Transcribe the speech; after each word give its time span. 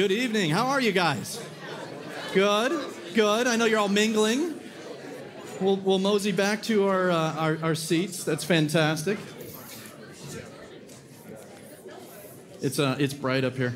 Good 0.00 0.12
evening. 0.12 0.48
How 0.48 0.68
are 0.68 0.80
you 0.80 0.92
guys? 0.92 1.44
Good, 2.32 2.72
good. 3.14 3.46
I 3.46 3.56
know 3.56 3.66
you're 3.66 3.78
all 3.78 3.86
mingling. 3.90 4.58
We'll, 5.60 5.76
we'll 5.76 5.98
mosey 5.98 6.32
back 6.32 6.62
to 6.62 6.88
our, 6.88 7.10
uh, 7.10 7.34
our, 7.34 7.58
our 7.62 7.74
seats. 7.74 8.24
That's 8.24 8.42
fantastic. 8.42 9.18
It's, 12.62 12.78
uh, 12.78 12.96
it's 12.98 13.12
bright 13.12 13.44
up 13.44 13.56
here. 13.56 13.74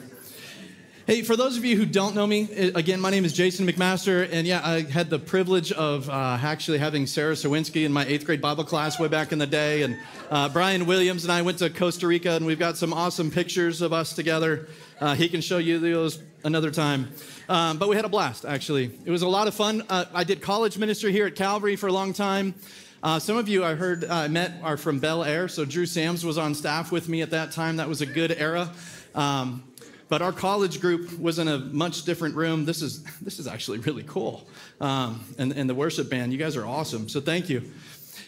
Hey, 1.06 1.20
for 1.20 1.36
those 1.36 1.58
of 1.58 1.66
you 1.66 1.76
who 1.76 1.84
don't 1.84 2.14
know 2.14 2.26
me, 2.26 2.48
again, 2.74 2.98
my 2.98 3.10
name 3.10 3.26
is 3.26 3.34
Jason 3.34 3.66
McMaster, 3.66 4.26
and 4.32 4.46
yeah, 4.46 4.62
I 4.64 4.80
had 4.80 5.10
the 5.10 5.18
privilege 5.18 5.70
of 5.70 6.08
uh, 6.08 6.38
actually 6.40 6.78
having 6.78 7.06
Sarah 7.06 7.34
Sawinski 7.34 7.84
in 7.84 7.92
my 7.92 8.06
eighth 8.06 8.24
grade 8.24 8.40
Bible 8.40 8.64
class 8.64 8.98
way 8.98 9.08
back 9.08 9.30
in 9.30 9.38
the 9.38 9.46
day, 9.46 9.82
and 9.82 9.98
uh, 10.30 10.48
Brian 10.48 10.86
Williams 10.86 11.24
and 11.24 11.30
I 11.30 11.42
went 11.42 11.58
to 11.58 11.68
Costa 11.68 12.06
Rica, 12.06 12.30
and 12.30 12.46
we've 12.46 12.58
got 12.58 12.78
some 12.78 12.94
awesome 12.94 13.30
pictures 13.30 13.82
of 13.82 13.92
us 13.92 14.14
together. 14.14 14.66
Uh, 14.98 15.14
he 15.14 15.28
can 15.28 15.42
show 15.42 15.58
you 15.58 15.78
those 15.78 16.22
another 16.42 16.70
time. 16.70 17.10
Um, 17.50 17.76
but 17.76 17.90
we 17.90 17.96
had 17.96 18.06
a 18.06 18.08
blast, 18.08 18.46
actually. 18.46 18.90
It 19.04 19.10
was 19.10 19.20
a 19.20 19.28
lot 19.28 19.46
of 19.46 19.52
fun. 19.52 19.84
Uh, 19.90 20.06
I 20.14 20.24
did 20.24 20.40
college 20.40 20.78
ministry 20.78 21.12
here 21.12 21.26
at 21.26 21.34
Calvary 21.34 21.76
for 21.76 21.88
a 21.88 21.92
long 21.92 22.14
time. 22.14 22.54
Uh, 23.02 23.18
some 23.18 23.36
of 23.36 23.46
you 23.46 23.62
I 23.62 23.74
heard 23.74 24.06
I 24.06 24.28
met 24.28 24.54
are 24.62 24.78
from 24.78 25.00
Bel 25.00 25.22
Air, 25.22 25.48
so 25.48 25.66
Drew 25.66 25.84
Sams 25.84 26.24
was 26.24 26.38
on 26.38 26.54
staff 26.54 26.90
with 26.90 27.10
me 27.10 27.20
at 27.20 27.28
that 27.28 27.52
time. 27.52 27.76
That 27.76 27.90
was 27.90 28.00
a 28.00 28.06
good 28.06 28.32
era. 28.32 28.72
Um, 29.14 29.64
but 30.08 30.22
our 30.22 30.32
college 30.32 30.80
group 30.80 31.18
was 31.18 31.38
in 31.38 31.48
a 31.48 31.58
much 31.58 32.04
different 32.04 32.36
room. 32.36 32.64
This 32.64 32.82
is 32.82 33.02
this 33.20 33.38
is 33.38 33.46
actually 33.46 33.78
really 33.78 34.04
cool. 34.04 34.46
Um, 34.80 35.24
and, 35.38 35.52
and 35.52 35.68
the 35.68 35.74
worship 35.74 36.10
band, 36.10 36.32
you 36.32 36.38
guys 36.38 36.56
are 36.56 36.66
awesome. 36.66 37.08
So 37.08 37.20
thank 37.20 37.48
you. 37.48 37.72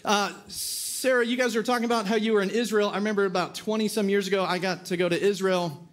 Uh, 0.04 0.32
Sarah, 0.48 1.24
you 1.24 1.36
guys 1.36 1.54
were 1.54 1.62
talking 1.62 1.84
about 1.84 2.06
how 2.06 2.16
you 2.16 2.32
were 2.32 2.42
in 2.42 2.50
Israel. 2.50 2.90
I 2.90 2.96
remember 2.96 3.26
about 3.26 3.54
20 3.54 3.88
some 3.88 4.08
years 4.08 4.26
ago, 4.26 4.44
I 4.44 4.58
got 4.58 4.86
to 4.86 4.96
go 4.96 5.08
to 5.08 5.20
Israel. 5.20 5.86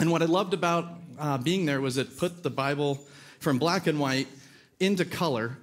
And 0.00 0.10
what 0.10 0.22
I 0.22 0.26
loved 0.26 0.54
about 0.54 0.86
uh, 1.18 1.38
being 1.38 1.66
there 1.66 1.80
was 1.80 1.96
it 1.96 2.16
put 2.16 2.42
the 2.42 2.50
Bible 2.50 3.04
from 3.40 3.58
black 3.58 3.86
and 3.86 3.98
white 3.98 4.28
into 4.80 5.04
color. 5.04 5.58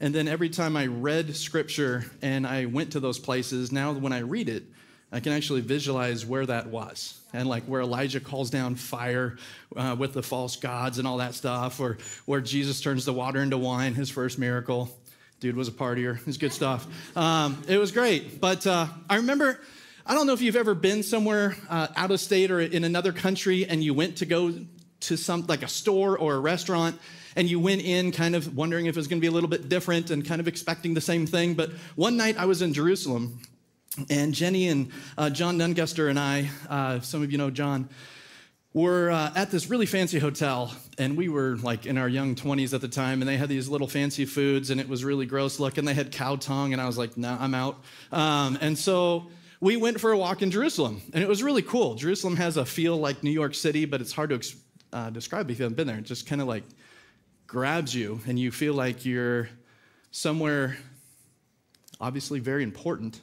And 0.00 0.14
then 0.14 0.28
every 0.28 0.50
time 0.50 0.76
I 0.76 0.86
read 0.86 1.34
scripture 1.36 2.04
and 2.20 2.46
I 2.46 2.66
went 2.66 2.92
to 2.92 3.00
those 3.00 3.18
places, 3.18 3.72
now 3.72 3.92
when 3.92 4.12
I 4.12 4.20
read 4.20 4.48
it, 4.48 4.64
I 5.12 5.20
can 5.20 5.32
actually 5.32 5.60
visualize 5.60 6.26
where 6.26 6.44
that 6.46 6.66
was 6.66 7.20
and 7.32 7.48
like 7.48 7.64
where 7.64 7.80
Elijah 7.80 8.20
calls 8.20 8.50
down 8.50 8.76
fire 8.76 9.36
uh, 9.76 9.96
with 9.98 10.12
the 10.12 10.22
false 10.22 10.56
gods 10.56 10.98
and 10.98 11.06
all 11.06 11.18
that 11.18 11.34
stuff, 11.34 11.80
or 11.80 11.98
where 12.26 12.40
Jesus 12.40 12.80
turns 12.80 13.04
the 13.04 13.12
water 13.12 13.42
into 13.42 13.58
wine, 13.58 13.94
his 13.94 14.08
first 14.10 14.38
miracle. 14.38 14.96
Dude 15.40 15.56
was 15.56 15.68
a 15.68 15.72
partier. 15.72 16.18
It 16.18 16.26
was 16.26 16.38
good 16.38 16.52
stuff. 16.52 16.86
Um, 17.16 17.62
it 17.68 17.76
was 17.76 17.92
great. 17.92 18.40
But 18.40 18.66
uh, 18.66 18.86
I 19.10 19.16
remember, 19.16 19.60
I 20.06 20.14
don't 20.14 20.26
know 20.26 20.32
if 20.32 20.40
you've 20.40 20.56
ever 20.56 20.74
been 20.74 21.02
somewhere 21.02 21.56
uh, 21.68 21.88
out 21.96 22.10
of 22.10 22.20
state 22.20 22.50
or 22.50 22.60
in 22.60 22.84
another 22.84 23.12
country 23.12 23.66
and 23.66 23.82
you 23.82 23.94
went 23.94 24.16
to 24.18 24.26
go 24.26 24.54
to 25.00 25.16
some, 25.16 25.44
like 25.46 25.62
a 25.62 25.68
store 25.68 26.16
or 26.16 26.34
a 26.34 26.40
restaurant, 26.40 26.98
and 27.36 27.50
you 27.50 27.60
went 27.60 27.82
in 27.82 28.10
kind 28.12 28.34
of 28.34 28.56
wondering 28.56 28.86
if 28.86 28.96
it 28.96 28.98
was 28.98 29.08
going 29.08 29.18
to 29.18 29.20
be 29.20 29.26
a 29.26 29.32
little 29.32 29.50
bit 29.50 29.68
different 29.68 30.10
and 30.10 30.24
kind 30.24 30.40
of 30.40 30.48
expecting 30.48 30.94
the 30.94 31.00
same 31.00 31.26
thing. 31.26 31.54
But 31.54 31.72
one 31.94 32.16
night 32.16 32.36
I 32.38 32.46
was 32.46 32.62
in 32.62 32.72
Jerusalem 32.72 33.40
and 34.10 34.34
Jenny 34.34 34.68
and 34.68 34.90
uh, 35.16 35.30
John 35.30 35.58
Dunguster 35.58 36.08
and 36.08 36.18
I, 36.18 36.50
uh, 36.68 37.00
some 37.00 37.22
of 37.22 37.30
you 37.30 37.38
know 37.38 37.50
John, 37.50 37.88
were 38.72 39.10
uh, 39.10 39.32
at 39.36 39.50
this 39.50 39.70
really 39.70 39.86
fancy 39.86 40.18
hotel, 40.18 40.74
and 40.98 41.16
we 41.16 41.28
were 41.28 41.56
like 41.62 41.86
in 41.86 41.96
our 41.96 42.08
young 42.08 42.34
20s 42.34 42.74
at 42.74 42.80
the 42.80 42.88
time, 42.88 43.22
and 43.22 43.28
they 43.28 43.36
had 43.36 43.48
these 43.48 43.68
little 43.68 43.86
fancy 43.86 44.24
foods, 44.24 44.70
and 44.70 44.80
it 44.80 44.88
was 44.88 45.04
really 45.04 45.26
gross 45.26 45.60
looking. 45.60 45.84
They 45.84 45.94
had 45.94 46.10
cow 46.10 46.36
tongue, 46.36 46.72
and 46.72 46.82
I 46.82 46.86
was 46.86 46.98
like, 46.98 47.16
nah, 47.16 47.36
I'm 47.40 47.54
out. 47.54 47.82
Um, 48.10 48.58
and 48.60 48.76
so 48.76 49.26
we 49.60 49.76
went 49.76 50.00
for 50.00 50.10
a 50.10 50.18
walk 50.18 50.42
in 50.42 50.50
Jerusalem, 50.50 51.00
and 51.12 51.22
it 51.22 51.28
was 51.28 51.42
really 51.42 51.62
cool. 51.62 51.94
Jerusalem 51.94 52.36
has 52.36 52.56
a 52.56 52.64
feel 52.64 52.96
like 52.96 53.22
New 53.22 53.30
York 53.30 53.54
City, 53.54 53.84
but 53.84 54.00
it's 54.00 54.12
hard 54.12 54.30
to 54.30 54.56
uh, 54.92 55.10
describe 55.10 55.50
if 55.50 55.58
you 55.58 55.62
haven't 55.62 55.76
been 55.76 55.86
there. 55.86 55.98
It 55.98 56.04
just 56.04 56.26
kind 56.26 56.40
of 56.40 56.48
like 56.48 56.64
grabs 57.46 57.94
you, 57.94 58.20
and 58.26 58.38
you 58.38 58.50
feel 58.50 58.74
like 58.74 59.04
you're 59.04 59.48
somewhere 60.10 60.76
obviously 62.00 62.40
very 62.40 62.64
important 62.64 63.20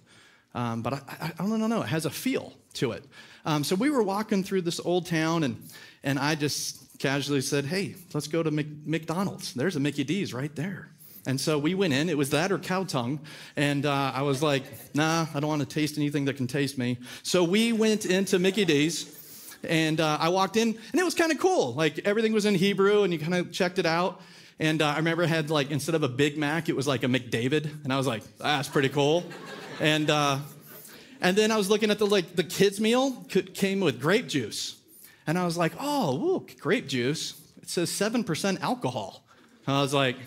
um, 0.54 0.82
but 0.82 0.94
I, 0.94 1.02
I, 1.08 1.32
I, 1.40 1.48
don't 1.48 1.70
know, 1.70 1.82
it 1.82 1.88
has 1.88 2.06
a 2.06 2.10
feel 2.10 2.54
to 2.74 2.92
it. 2.92 3.06
Um, 3.46 3.64
so 3.64 3.76
we 3.76 3.90
were 3.90 4.04
walking 4.04 4.44
through 4.44 4.62
this 4.62 4.80
old 4.80 5.06
town, 5.06 5.44
and, 5.44 5.62
and 6.04 6.20
I 6.20 6.36
just 6.36 6.82
casually 7.00 7.42
said, 7.42 7.66
Hey, 7.66 7.96
let's 8.14 8.28
go 8.28 8.44
to 8.44 8.52
Mc, 8.52 8.68
McDonald's. 8.86 9.54
There's 9.54 9.76
a 9.76 9.80
Mickey 9.80 10.04
D's 10.04 10.34
right 10.34 10.56
there. 10.56 10.90
And 11.28 11.40
so 11.40 11.60
we 11.60 11.76
went 11.76 11.94
in. 11.94 12.10
It 12.10 12.18
was 12.18 12.32
that 12.32 12.52
or 12.52 12.58
cow 12.58 12.84
tongue. 12.84 13.20
And 13.56 13.86
uh, 13.86 14.12
I 14.14 14.22
was 14.22 14.42
like, 14.42 14.64
Nah, 14.96 15.26
I 15.34 15.40
don't 15.40 15.50
want 15.50 15.62
to 15.62 15.68
taste 15.68 15.98
anything 15.98 16.26
that 16.26 16.38
can 16.38 16.48
taste 16.48 16.78
me. 16.78 17.00
So 17.24 17.44
we 17.44 17.74
went 17.74 18.06
into 18.06 18.40
Mickey 18.40 18.66
D's. 18.66 19.18
And 19.64 20.02
uh, 20.02 20.18
I 20.20 20.30
walked 20.30 20.58
in, 20.58 20.70
and 20.70 21.00
it 21.00 21.04
was 21.04 21.14
kind 21.14 21.32
of 21.32 21.38
cool. 21.38 21.76
Like 21.76 22.00
everything 22.00 22.34
was 22.34 22.46
in 22.46 22.56
Hebrew, 22.56 23.04
and 23.04 23.14
you 23.14 23.20
kind 23.20 23.36
of 23.36 23.52
checked 23.52 23.78
it 23.78 23.86
out. 23.86 24.20
And 24.60 24.82
uh, 24.82 24.88
I 24.88 24.98
remember 24.98 25.22
it 25.24 25.28
had 25.28 25.52
like 25.52 25.70
instead 25.70 25.94
of 25.94 26.02
a 26.02 26.10
Big 26.10 26.36
Mac, 26.36 26.68
it 26.68 26.76
was 26.76 26.88
like 26.88 27.04
a 27.04 27.08
McDavid, 27.08 27.84
and 27.84 27.94
I 27.94 27.98
was 27.98 28.08
like, 28.08 28.24
that's 28.38 28.68
pretty 28.68 28.90
cool. 28.90 29.24
And, 29.82 30.12
uh, 30.12 30.38
and 31.22 31.36
then 31.36 31.52
I 31.52 31.58
was 31.58 31.68
looking 31.68 31.90
at 31.90 31.98
the, 31.98 32.06
like, 32.06 32.36
the 32.36 32.44
kids' 32.44 32.80
meal 32.80 33.26
came 33.56 33.80
with 33.80 34.00
grape 34.00 34.28
juice. 34.28 34.80
And 35.26 35.40
I 35.40 35.46
was 35.46 35.58
like, 35.58 35.74
oh, 35.80 36.18
ooh, 36.18 36.48
grape 36.60 36.88
juice. 36.88 37.34
It 37.64 37.68
says 37.68 37.90
7% 37.90 38.62
alcohol. 38.62 39.24
And 39.66 39.76
I 39.76 39.82
was 39.82 39.92
like, 39.92 40.18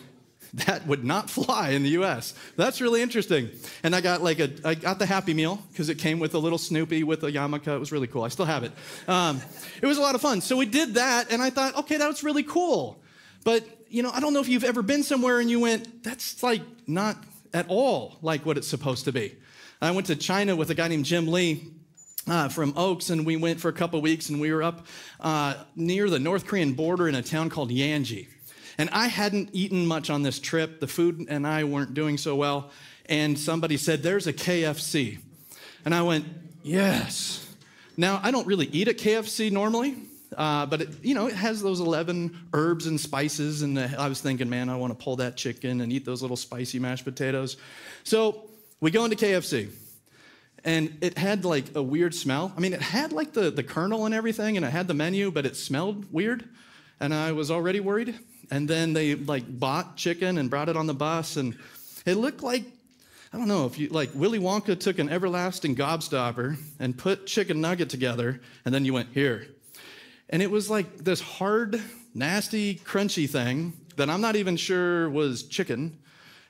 that 0.54 0.84
would 0.88 1.04
not 1.04 1.30
fly 1.30 1.70
in 1.70 1.84
the 1.84 1.90
US. 1.90 2.34
That's 2.56 2.80
really 2.80 3.00
interesting. 3.00 3.48
And 3.84 3.94
I 3.94 4.00
got 4.00 4.22
like 4.22 4.40
a, 4.40 4.50
I 4.64 4.74
got 4.74 4.98
the 4.98 5.06
Happy 5.06 5.34
Meal 5.34 5.62
because 5.70 5.88
it 5.88 5.98
came 5.98 6.18
with 6.18 6.34
a 6.34 6.38
little 6.38 6.58
Snoopy 6.58 7.04
with 7.04 7.22
a 7.22 7.30
yarmulke. 7.30 7.68
It 7.68 7.78
was 7.78 7.92
really 7.92 8.08
cool. 8.08 8.24
I 8.24 8.28
still 8.28 8.46
have 8.46 8.64
it. 8.64 8.72
Um, 9.06 9.40
it 9.80 9.86
was 9.86 9.98
a 9.98 10.00
lot 10.00 10.16
of 10.16 10.20
fun. 10.20 10.40
So 10.40 10.56
we 10.56 10.66
did 10.66 10.94
that, 10.94 11.30
and 11.30 11.40
I 11.40 11.50
thought, 11.50 11.76
okay, 11.76 11.96
that 11.96 12.08
was 12.08 12.24
really 12.24 12.42
cool. 12.42 13.00
But, 13.44 13.64
you 13.88 14.02
know, 14.02 14.10
I 14.10 14.18
don't 14.18 14.32
know 14.32 14.40
if 14.40 14.48
you've 14.48 14.64
ever 14.64 14.82
been 14.82 15.04
somewhere 15.04 15.38
and 15.38 15.48
you 15.48 15.60
went, 15.60 16.02
that's 16.02 16.42
like 16.42 16.62
not 16.88 17.16
at 17.54 17.66
all 17.68 18.18
like 18.20 18.44
what 18.44 18.58
it's 18.58 18.68
supposed 18.68 19.06
to 19.06 19.12
be. 19.12 19.34
I 19.80 19.90
went 19.92 20.08
to 20.08 20.16
China 20.16 20.56
with 20.56 20.70
a 20.70 20.74
guy 20.74 20.88
named 20.88 21.04
Jim 21.06 21.28
Lee. 21.28 21.70
Uh, 22.26 22.48
from 22.48 22.72
Oaks, 22.74 23.10
and 23.10 23.26
we 23.26 23.36
went 23.36 23.60
for 23.60 23.68
a 23.68 23.72
couple 23.74 24.00
weeks, 24.00 24.30
and 24.30 24.40
we 24.40 24.50
were 24.50 24.62
up 24.62 24.86
uh, 25.20 25.52
near 25.76 26.08
the 26.08 26.18
North 26.18 26.46
Korean 26.46 26.72
border 26.72 27.06
in 27.06 27.14
a 27.14 27.20
town 27.20 27.50
called 27.50 27.70
Yanji. 27.70 28.28
And 28.78 28.88
I 28.92 29.08
hadn't 29.08 29.50
eaten 29.52 29.86
much 29.86 30.08
on 30.08 30.22
this 30.22 30.38
trip. 30.38 30.80
The 30.80 30.86
food 30.86 31.26
and 31.28 31.46
I 31.46 31.64
weren't 31.64 31.92
doing 31.92 32.16
so 32.16 32.34
well. 32.34 32.70
And 33.06 33.38
somebody 33.38 33.76
said, 33.76 34.02
There's 34.02 34.26
a 34.26 34.32
KFC. 34.32 35.18
And 35.84 35.94
I 35.94 36.00
went, 36.00 36.24
Yes. 36.62 37.46
Now, 37.96 38.20
I 38.22 38.30
don't 38.30 38.46
really 38.46 38.66
eat 38.66 38.88
at 38.88 38.96
KFC 38.96 39.52
normally, 39.52 39.96
uh, 40.36 40.66
but 40.66 40.82
it, 40.82 40.88
you 41.04 41.14
know, 41.14 41.26
it 41.26 41.34
has 41.34 41.62
those 41.62 41.80
11 41.80 42.48
herbs 42.52 42.86
and 42.86 43.00
spices. 43.00 43.62
And 43.62 43.78
I 43.78 44.08
was 44.08 44.20
thinking, 44.20 44.48
man, 44.48 44.68
I 44.68 44.76
want 44.76 44.96
to 44.96 45.02
pull 45.02 45.16
that 45.16 45.36
chicken 45.36 45.80
and 45.80 45.92
eat 45.92 46.04
those 46.04 46.22
little 46.22 46.36
spicy 46.36 46.78
mashed 46.78 47.04
potatoes. 47.04 47.56
So 48.04 48.48
we 48.80 48.90
go 48.90 49.04
into 49.04 49.16
KFC, 49.16 49.70
and 50.64 50.96
it 51.00 51.18
had 51.18 51.44
like 51.44 51.74
a 51.74 51.82
weird 51.82 52.14
smell. 52.14 52.52
I 52.56 52.60
mean, 52.60 52.72
it 52.72 52.82
had 52.82 53.12
like 53.12 53.32
the, 53.32 53.50
the 53.50 53.62
colonel 53.62 54.06
and 54.06 54.14
everything, 54.14 54.56
and 54.56 54.64
it 54.64 54.70
had 54.70 54.88
the 54.88 54.94
menu, 54.94 55.30
but 55.30 55.46
it 55.46 55.56
smelled 55.56 56.12
weird. 56.12 56.44
And 57.00 57.12
I 57.12 57.32
was 57.32 57.50
already 57.50 57.80
worried. 57.80 58.14
And 58.50 58.68
then 58.68 58.92
they 58.92 59.14
like 59.14 59.44
bought 59.58 59.96
chicken 59.96 60.38
and 60.38 60.50
brought 60.50 60.68
it 60.68 60.76
on 60.76 60.86
the 60.86 60.94
bus, 60.94 61.36
and 61.36 61.56
it 62.04 62.16
looked 62.16 62.42
like 62.42 62.64
I 63.34 63.36
don't 63.36 63.48
know 63.48 63.66
if 63.66 63.78
you 63.80 63.88
like 63.88 64.10
Willy 64.14 64.38
Wonka 64.38 64.78
took 64.78 65.00
an 65.00 65.08
everlasting 65.08 65.74
gobstopper 65.74 66.56
and 66.78 66.96
put 66.96 67.26
chicken 67.26 67.60
nugget 67.60 67.88
together, 67.88 68.40
and 68.64 68.72
then 68.72 68.84
you 68.84 68.92
went 68.92 69.08
here. 69.12 69.48
And 70.34 70.42
it 70.42 70.50
was 70.50 70.68
like 70.68 70.96
this 70.96 71.20
hard, 71.20 71.80
nasty, 72.12 72.74
crunchy 72.74 73.30
thing 73.30 73.72
that 73.94 74.10
I'm 74.10 74.20
not 74.20 74.34
even 74.34 74.56
sure 74.56 75.08
was 75.08 75.44
chicken. 75.44 75.96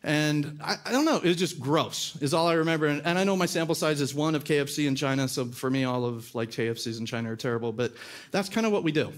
And 0.02 0.58
I, 0.64 0.76
I, 0.86 0.90
don't 0.90 1.04
know, 1.04 1.16
it 1.18 1.24
was 1.24 1.36
just 1.36 1.60
gross, 1.60 2.16
is 2.22 2.32
all 2.32 2.48
I 2.48 2.54
remember. 2.54 2.86
And, 2.86 3.02
and, 3.04 3.18
I 3.18 3.24
know 3.24 3.36
my 3.36 3.44
sample 3.44 3.74
size 3.74 4.00
is 4.00 4.14
one 4.14 4.34
of 4.34 4.42
KFC 4.42 4.86
in 4.86 4.96
China, 4.96 5.28
so 5.28 5.44
for 5.44 5.68
me, 5.68 5.84
all 5.84 6.06
of 6.06 6.34
like 6.34 6.50
KFCs 6.50 6.98
in 6.98 7.04
China 7.04 7.32
are 7.32 7.36
terrible, 7.36 7.72
but 7.72 7.92
that's 8.30 8.48
kind 8.48 8.66
of 8.66 8.72
what 8.72 8.84
we 8.84 8.90
do. 8.90 9.12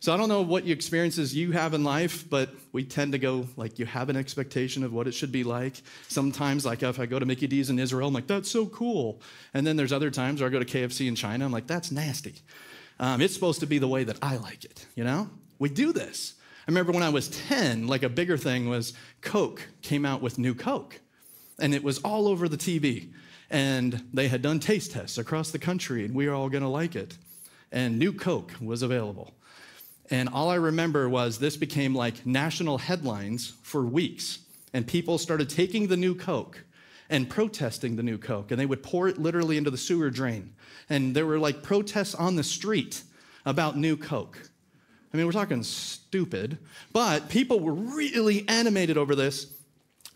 So 0.00 0.12
I 0.12 0.16
don't 0.16 0.28
know 0.28 0.42
what 0.42 0.66
experiences 0.66 1.32
you 1.32 1.52
have 1.52 1.72
in 1.72 1.84
life, 1.84 2.28
but 2.28 2.50
we 2.72 2.82
tend 2.82 3.12
to 3.12 3.18
go 3.18 3.46
like 3.56 3.78
you 3.78 3.86
have 3.86 4.08
an 4.08 4.16
expectation 4.16 4.82
of 4.82 4.92
what 4.92 5.06
it 5.06 5.12
should 5.12 5.30
be 5.30 5.44
like. 5.44 5.80
Sometimes, 6.08 6.66
like 6.66 6.82
if 6.82 6.98
I 6.98 7.06
go 7.06 7.20
to 7.20 7.24
Mickey 7.24 7.46
D's 7.46 7.70
in 7.70 7.78
Israel, 7.78 8.08
I'm 8.08 8.14
like, 8.14 8.26
that's 8.26 8.50
so 8.50 8.66
cool. 8.66 9.22
And 9.54 9.64
then 9.64 9.76
there's 9.76 9.92
other 9.92 10.10
times 10.10 10.40
where 10.40 10.50
I 10.50 10.52
go 10.52 10.58
to 10.58 10.64
KFC 10.64 11.06
in 11.06 11.14
China, 11.14 11.44
I'm 11.44 11.52
like, 11.52 11.68
that's 11.68 11.92
nasty. 11.92 12.34
Um, 12.98 13.20
it's 13.20 13.34
supposed 13.34 13.60
to 13.60 13.66
be 13.66 13.78
the 13.78 13.88
way 13.88 14.04
that 14.04 14.18
I 14.22 14.36
like 14.36 14.64
it, 14.64 14.86
you 14.94 15.04
know? 15.04 15.30
We 15.58 15.68
do 15.68 15.92
this. 15.92 16.34
I 16.66 16.70
remember 16.70 16.92
when 16.92 17.02
I 17.02 17.08
was 17.08 17.28
10, 17.28 17.86
like 17.86 18.02
a 18.02 18.08
bigger 18.08 18.36
thing 18.36 18.68
was 18.68 18.92
Coke 19.20 19.62
came 19.82 20.06
out 20.06 20.22
with 20.22 20.38
new 20.38 20.54
Coke. 20.54 21.00
And 21.58 21.74
it 21.74 21.82
was 21.82 21.98
all 21.98 22.28
over 22.28 22.48
the 22.48 22.56
TV. 22.56 23.12
And 23.50 24.04
they 24.12 24.28
had 24.28 24.42
done 24.42 24.60
taste 24.60 24.92
tests 24.92 25.18
across 25.18 25.50
the 25.50 25.58
country, 25.58 26.04
and 26.04 26.14
we 26.14 26.26
were 26.26 26.34
all 26.34 26.48
gonna 26.48 26.70
like 26.70 26.96
it. 26.96 27.18
And 27.70 27.98
new 27.98 28.12
Coke 28.12 28.52
was 28.60 28.82
available. 28.82 29.34
And 30.10 30.28
all 30.28 30.50
I 30.50 30.56
remember 30.56 31.08
was 31.08 31.38
this 31.38 31.56
became 31.56 31.94
like 31.94 32.26
national 32.26 32.78
headlines 32.78 33.54
for 33.62 33.84
weeks. 33.84 34.40
And 34.72 34.86
people 34.86 35.18
started 35.18 35.50
taking 35.50 35.88
the 35.88 35.96
new 35.96 36.14
Coke 36.14 36.64
and 37.12 37.28
protesting 37.28 37.94
the 37.94 38.02
new 38.02 38.16
Coke. 38.18 38.50
And 38.50 38.58
they 38.58 38.66
would 38.66 38.82
pour 38.82 39.06
it 39.06 39.18
literally 39.18 39.58
into 39.58 39.70
the 39.70 39.76
sewer 39.76 40.10
drain. 40.10 40.54
And 40.88 41.14
there 41.14 41.26
were 41.26 41.38
like 41.38 41.62
protests 41.62 42.14
on 42.14 42.36
the 42.36 42.42
street 42.42 43.02
about 43.44 43.76
new 43.76 43.96
Coke. 43.96 44.50
I 45.12 45.16
mean, 45.16 45.26
we're 45.26 45.32
talking 45.32 45.62
stupid, 45.62 46.58
but 46.92 47.28
people 47.28 47.60
were 47.60 47.74
really 47.74 48.48
animated 48.48 48.96
over 48.96 49.14
this. 49.14 49.52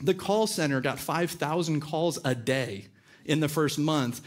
The 0.03 0.15
call 0.15 0.47
center 0.47 0.81
got 0.81 0.99
5,000 0.99 1.81
calls 1.81 2.19
a 2.25 2.35
day 2.35 2.87
in 3.27 3.41
the 3.41 3.49
first 3.49 3.79
month, 3.79 4.23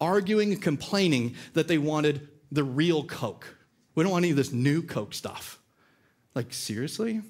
arguing 0.00 0.52
and 0.52 0.62
complaining 0.62 1.34
that 1.52 1.68
they 1.68 1.76
wanted 1.76 2.26
the 2.50 2.64
real 2.64 3.04
Coke. 3.04 3.54
We 3.94 4.02
don't 4.02 4.12
want 4.12 4.24
any 4.24 4.30
of 4.30 4.36
this 4.38 4.52
new 4.52 4.82
Coke 4.82 5.12
stuff. 5.12 5.58
Like, 6.34 6.54
seriously? 6.54 7.20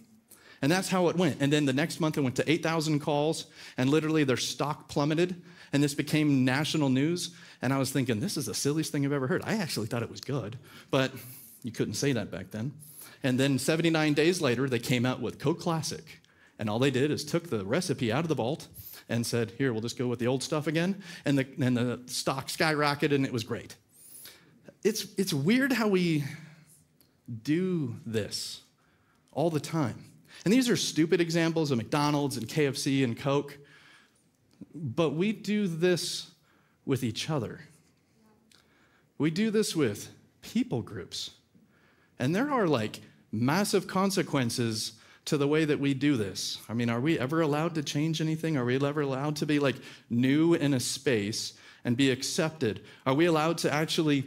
And 0.64 0.72
that's 0.72 0.88
how 0.88 1.08
it 1.08 1.16
went. 1.16 1.43
And 1.43 1.52
then 1.52 1.66
the 1.66 1.75
next 1.75 2.00
month 2.00 2.16
it 2.16 2.22
went 2.22 2.37
to 2.37 2.50
8,000 2.50 3.00
calls, 3.00 3.44
and 3.76 3.90
literally 3.90 4.25
their 4.25 4.38
stock 4.38 4.88
plummeted, 4.88 5.43
and 5.75 5.82
this 5.82 5.93
became 5.93 6.46
national 6.46 6.88
news. 6.88 7.34
And 7.61 7.70
I 7.70 7.76
was 7.76 7.90
thinking, 7.90 8.19
this 8.19 8.38
is 8.38 8.46
the 8.46 8.55
silliest 8.55 8.90
thing 8.90 9.05
I've 9.05 9.12
ever 9.12 9.26
heard. 9.26 9.43
I 9.44 9.56
actually 9.56 9.88
thought 9.88 10.02
it 10.02 10.11
was 10.11 10.22
good, 10.22 10.56
but 10.90 11.12
you 11.62 11.70
couldn't 11.70 11.96
say 11.96 12.12
that 12.12 12.31
back 12.31 12.50
then. 12.50 12.72
And 13.22 13.38
then 13.38 13.58
79 13.58 14.14
days 14.14 14.40
later, 14.40 14.66
they 14.66 14.78
came 14.78 15.05
out 15.05 15.20
with 15.20 15.38
Coke 15.38 15.61
Classic. 15.61 16.22
And 16.58 16.70
all 16.70 16.78
they 16.78 16.90
did 16.90 17.10
is 17.10 17.26
took 17.26 17.50
the 17.50 17.62
recipe 17.62 18.10
out 18.10 18.25
of 18.25 18.28
the 18.28 18.34
vault 18.34 18.69
and 19.10 19.26
said, 19.26 19.52
here, 19.58 19.70
we'll 19.70 19.82
just 19.82 19.99
go 19.99 20.06
with 20.06 20.19
the 20.19 20.28
old 20.28 20.43
stuff 20.43 20.67
again. 20.67 21.02
And 21.26 21.37
the, 21.37 21.46
and 21.60 21.76
the 21.76 22.00
stock 22.06 22.49
skyrocketed, 22.49 23.14
and 23.14 23.26
it 23.26 23.34
was 23.34 23.44
great. 23.44 23.76
It's, 24.82 25.08
it's 25.19 25.34
weird 25.34 25.72
how 25.72 25.88
we 25.88 26.25
do 27.43 27.96
this 28.06 28.62
all 29.31 29.50
the 29.50 29.60
time. 29.60 30.06
And 30.44 30.52
these 30.52 30.69
are 30.69 30.76
stupid 30.76 31.20
examples 31.20 31.70
of 31.70 31.78
McDonald's 31.78 32.36
and 32.36 32.48
KFC 32.48 33.04
and 33.04 33.19
Coke, 33.19 33.58
but 34.75 35.10
we 35.10 35.32
do 35.32 35.66
this 35.66 36.31
with 36.84 37.02
each 37.02 37.31
other. 37.31 37.60
We 39.19 39.31
do 39.31 39.50
this 39.50 39.75
with 39.75 40.10
people 40.42 40.82
groups. 40.82 41.31
And 42.19 42.34
there 42.34 42.50
are 42.50 42.66
like 42.66 43.00
massive 43.32 43.86
consequences 43.86 44.92
to 45.25 45.38
the 45.38 45.48
way 45.48 45.64
that 45.64 45.81
we 45.81 45.94
do 45.94 46.16
this. 46.16 46.58
I 46.69 46.75
mean, 46.75 46.90
are 46.90 47.00
we 47.00 47.19
ever 47.19 47.40
allowed 47.40 47.75
to 47.76 47.82
change 47.82 48.20
anything? 48.20 48.56
Are 48.56 48.64
we 48.64 48.76
ever 48.76 49.00
allowed 49.00 49.36
to 49.36 49.46
be 49.46 49.58
like 49.58 49.76
new 50.10 50.54
in 50.54 50.75
a 50.75 50.81
space 50.81 51.54
and 51.84 51.96
be 51.96 52.10
accepted? 52.10 52.82
Are 53.06 53.14
we 53.14 53.26
allowed 53.26 53.58
to 53.58 53.72
actually 53.72 54.25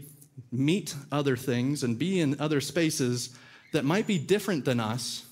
meet 0.51 0.95
other 1.11 1.35
things 1.35 1.83
and 1.83 1.99
be 1.99 2.19
in 2.19 2.39
other 2.39 2.61
spaces 2.61 3.35
that 3.73 3.85
might 3.85 4.07
be 4.07 4.17
different 4.17 4.65
than 4.65 4.79
us 4.79 5.26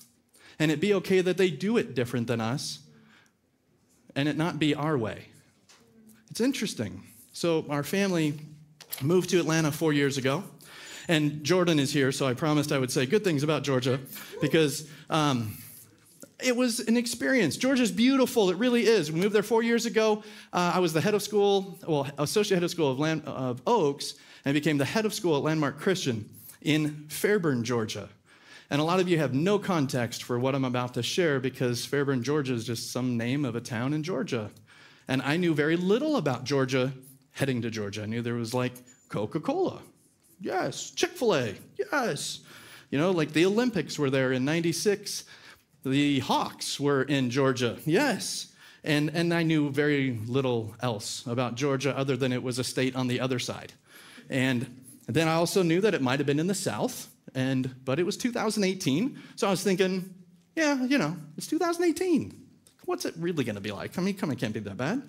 and 0.58 0.70
it 0.70 0.80
be 0.80 0.94
okay 0.94 1.20
that 1.20 1.36
they 1.36 1.50
do 1.50 1.76
it 1.76 1.94
different 1.94 2.26
than 2.26 2.40
us 2.40 2.80
and 4.14 4.28
it 4.28 4.36
not 4.36 4.58
be 4.58 4.74
our 4.74 4.96
way. 4.96 5.26
It's 6.30 6.40
interesting. 6.40 7.02
So, 7.32 7.66
our 7.68 7.82
family 7.82 8.38
moved 9.02 9.30
to 9.30 9.38
Atlanta 9.38 9.70
four 9.70 9.92
years 9.92 10.18
ago. 10.18 10.42
And 11.08 11.44
Jordan 11.44 11.78
is 11.78 11.92
here, 11.92 12.10
so 12.10 12.26
I 12.26 12.34
promised 12.34 12.72
I 12.72 12.78
would 12.78 12.90
say 12.90 13.06
good 13.06 13.22
things 13.22 13.44
about 13.44 13.62
Georgia 13.62 14.00
because 14.40 14.88
um, 15.08 15.56
it 16.42 16.56
was 16.56 16.80
an 16.80 16.96
experience. 16.96 17.56
Georgia's 17.56 17.92
beautiful, 17.92 18.50
it 18.50 18.56
really 18.56 18.86
is. 18.86 19.12
We 19.12 19.20
moved 19.20 19.34
there 19.34 19.44
four 19.44 19.62
years 19.62 19.86
ago. 19.86 20.24
Uh, 20.52 20.72
I 20.74 20.80
was 20.80 20.92
the 20.92 21.00
head 21.00 21.14
of 21.14 21.22
school, 21.22 21.78
well, 21.86 22.08
associate 22.18 22.56
head 22.56 22.64
of 22.64 22.70
school 22.70 22.90
of, 22.90 22.98
Land, 22.98 23.22
of 23.24 23.62
Oaks, 23.68 24.14
and 24.44 24.52
became 24.52 24.78
the 24.78 24.84
head 24.84 25.06
of 25.06 25.14
school 25.14 25.36
at 25.36 25.42
Landmark 25.42 25.78
Christian 25.78 26.28
in 26.60 27.06
Fairburn, 27.08 27.62
Georgia. 27.62 28.08
And 28.70 28.80
a 28.80 28.84
lot 28.84 28.98
of 28.98 29.08
you 29.08 29.18
have 29.18 29.32
no 29.32 29.58
context 29.58 30.24
for 30.24 30.38
what 30.38 30.54
I'm 30.54 30.64
about 30.64 30.94
to 30.94 31.02
share 31.02 31.38
because 31.38 31.84
Fairburn, 31.84 32.22
Georgia 32.22 32.54
is 32.54 32.64
just 32.64 32.90
some 32.90 33.16
name 33.16 33.44
of 33.44 33.54
a 33.54 33.60
town 33.60 33.92
in 33.92 34.02
Georgia. 34.02 34.50
And 35.06 35.22
I 35.22 35.36
knew 35.36 35.54
very 35.54 35.76
little 35.76 36.16
about 36.16 36.44
Georgia 36.44 36.92
heading 37.30 37.62
to 37.62 37.70
Georgia. 37.70 38.02
I 38.02 38.06
knew 38.06 38.22
there 38.22 38.34
was 38.34 38.54
like 38.54 38.72
Coca 39.08 39.38
Cola. 39.38 39.80
Yes. 40.40 40.90
Chick 40.90 41.10
fil 41.10 41.34
A. 41.36 41.54
Yes. 41.78 42.40
You 42.90 42.98
know, 42.98 43.12
like 43.12 43.32
the 43.32 43.46
Olympics 43.46 43.98
were 43.98 44.10
there 44.10 44.32
in 44.32 44.44
96. 44.44 45.24
The 45.84 46.18
Hawks 46.20 46.80
were 46.80 47.02
in 47.02 47.30
Georgia. 47.30 47.78
Yes. 47.84 48.52
And, 48.82 49.10
and 49.10 49.32
I 49.32 49.42
knew 49.42 49.70
very 49.70 50.18
little 50.26 50.74
else 50.80 51.24
about 51.26 51.54
Georgia 51.54 51.96
other 51.96 52.16
than 52.16 52.32
it 52.32 52.42
was 52.42 52.58
a 52.58 52.64
state 52.64 52.96
on 52.96 53.06
the 53.06 53.20
other 53.20 53.38
side. 53.38 53.72
And 54.28 54.82
then 55.06 55.28
I 55.28 55.34
also 55.34 55.62
knew 55.62 55.80
that 55.80 55.94
it 55.94 56.02
might 56.02 56.18
have 56.18 56.26
been 56.26 56.40
in 56.40 56.46
the 56.48 56.54
South 56.54 57.08
and 57.34 57.74
but 57.84 57.98
it 57.98 58.04
was 58.04 58.16
2018, 58.16 59.18
so 59.36 59.46
I 59.46 59.50
was 59.50 59.62
thinking, 59.62 60.14
yeah, 60.54 60.82
you 60.84 60.98
know, 60.98 61.16
it's 61.36 61.46
2018. 61.46 62.42
What's 62.84 63.04
it 63.04 63.14
really 63.18 63.44
going 63.44 63.56
to 63.56 63.60
be 63.60 63.72
like? 63.72 63.98
I 63.98 64.02
mean, 64.02 64.14
come 64.14 64.30
on, 64.30 64.36
it 64.36 64.38
can't 64.38 64.54
be 64.54 64.60
that 64.60 64.76
bad. 64.76 65.02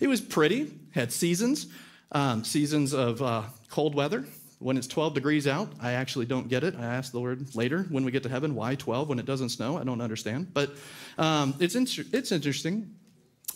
It 0.00 0.08
was 0.08 0.20
pretty. 0.20 0.72
Had 0.90 1.12
seasons, 1.12 1.66
um, 2.12 2.44
seasons 2.44 2.92
of 2.92 3.22
uh, 3.22 3.42
cold 3.70 3.94
weather. 3.94 4.24
When 4.60 4.76
it's 4.78 4.86
12 4.86 5.14
degrees 5.14 5.46
out, 5.46 5.72
I 5.80 5.92
actually 5.92 6.26
don't 6.26 6.48
get 6.48 6.64
it. 6.64 6.74
I 6.78 6.84
ask 6.84 7.12
the 7.12 7.18
Lord 7.18 7.54
later 7.54 7.82
when 7.90 8.04
we 8.04 8.12
get 8.12 8.22
to 8.22 8.28
heaven, 8.28 8.54
why 8.54 8.76
12 8.76 9.08
when 9.08 9.18
it 9.18 9.26
doesn't 9.26 9.50
snow? 9.50 9.76
I 9.76 9.84
don't 9.84 10.00
understand. 10.00 10.54
But 10.54 10.70
um, 11.18 11.54
it's, 11.58 11.74
it's 11.74 12.32
interesting. 12.32 12.94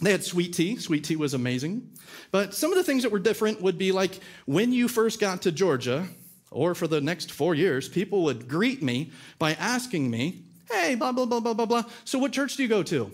They 0.00 0.12
had 0.12 0.25
sweet 0.25 0.55
tea. 0.55 0.76
Sweet 0.76 1.05
tea 1.05 1.16
was 1.16 1.34
amazing. 1.34 1.90
But 2.31 2.55
some 2.55 2.72
of 2.72 2.78
the 2.78 2.84
things 2.84 3.02
that 3.02 3.12
were 3.12 3.19
different 3.19 3.62
would 3.62 3.78
be 3.78 3.93
like 3.93 4.19
when 4.46 4.72
you 4.72 4.88
first 4.88 5.20
got 5.20 5.43
to 5.43 5.52
Georgia, 5.52 6.06
or 6.50 6.74
for 6.74 6.86
the 6.86 7.00
next 7.00 7.30
four 7.30 7.54
years, 7.54 7.88
people 7.88 8.24
would 8.24 8.48
greet 8.48 8.82
me 8.82 9.12
by 9.38 9.54
asking 9.54 10.10
me, 10.10 10.42
hey, 10.70 10.94
blah, 10.94 11.12
blah, 11.12 11.26
blah, 11.26 11.40
blah, 11.40 11.54
blah, 11.54 11.66
blah. 11.66 11.84
So 12.04 12.18
what 12.18 12.32
church 12.32 12.56
do 12.56 12.62
you 12.62 12.68
go 12.68 12.82
to? 12.84 13.10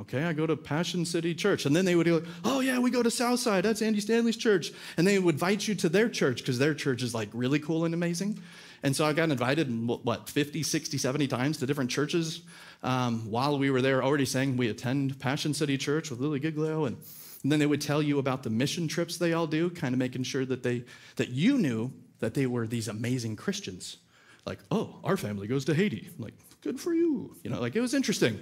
Okay, 0.00 0.22
I 0.22 0.32
go 0.32 0.46
to 0.46 0.56
Passion 0.56 1.04
City 1.04 1.34
Church. 1.34 1.66
And 1.66 1.74
then 1.74 1.84
they 1.84 1.96
would 1.96 2.06
go, 2.06 2.22
oh, 2.44 2.60
yeah, 2.60 2.78
we 2.78 2.90
go 2.90 3.02
to 3.02 3.10
Southside. 3.10 3.64
That's 3.64 3.82
Andy 3.82 4.00
Stanley's 4.00 4.36
church. 4.36 4.70
And 4.96 5.06
they 5.06 5.18
would 5.18 5.36
invite 5.36 5.66
you 5.66 5.74
to 5.76 5.88
their 5.88 6.08
church 6.08 6.38
because 6.38 6.58
their 6.58 6.74
church 6.74 7.02
is 7.02 7.14
like 7.14 7.28
really 7.32 7.58
cool 7.58 7.84
and 7.84 7.94
amazing. 7.94 8.40
And 8.84 8.94
so 8.94 9.04
I 9.04 9.12
got 9.12 9.30
invited, 9.30 9.68
what, 9.88 10.28
50, 10.28 10.62
60, 10.62 10.98
70 10.98 11.26
times 11.26 11.58
to 11.58 11.66
different 11.66 11.90
churches 11.90 12.42
um, 12.84 13.28
while 13.28 13.58
we 13.58 13.70
were 13.70 13.82
there 13.82 14.04
already 14.04 14.24
saying 14.24 14.56
we 14.56 14.68
attend 14.68 15.18
Passion 15.18 15.52
City 15.52 15.76
Church 15.76 16.10
with 16.10 16.20
Louie 16.20 16.38
Giglio. 16.38 16.84
And, 16.84 16.96
and 17.42 17.50
then 17.50 17.58
they 17.58 17.66
would 17.66 17.80
tell 17.80 18.00
you 18.00 18.20
about 18.20 18.44
the 18.44 18.50
mission 18.50 18.86
trips 18.86 19.16
they 19.16 19.32
all 19.32 19.48
do, 19.48 19.68
kind 19.68 19.94
of 19.94 19.98
making 19.98 20.22
sure 20.22 20.44
that, 20.44 20.62
they, 20.62 20.84
that 21.16 21.30
you 21.30 21.58
knew 21.58 21.92
that 22.20 22.34
they 22.34 22.46
were 22.46 22.66
these 22.66 22.88
amazing 22.88 23.36
Christians. 23.36 23.98
Like, 24.44 24.58
oh, 24.70 24.98
our 25.04 25.16
family 25.16 25.46
goes 25.46 25.64
to 25.66 25.74
Haiti. 25.74 26.08
I'm 26.16 26.24
like, 26.24 26.34
good 26.62 26.80
for 26.80 26.94
you. 26.94 27.36
You 27.42 27.50
know, 27.50 27.60
like 27.60 27.76
it 27.76 27.80
was 27.80 27.94
interesting. 27.94 28.38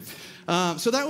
Uh, 0.46 0.76
so 0.78 0.90
that 0.90 1.00
was 1.00 1.04